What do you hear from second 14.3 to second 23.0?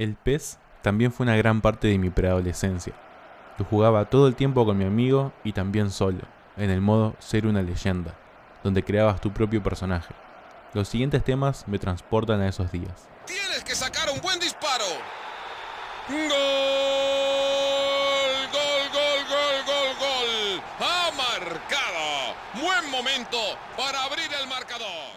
disparo. ¡Gol! ¡Gol, gol, gol, gol, gol! ¡Ha marcado! Buen